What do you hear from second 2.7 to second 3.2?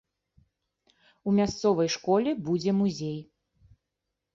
музей.